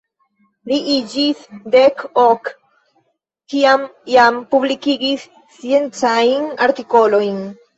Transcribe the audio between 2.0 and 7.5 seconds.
ok, kiam jam publikigis sciencajn artikolojn.